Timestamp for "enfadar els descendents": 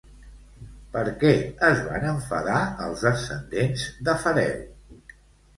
2.13-3.85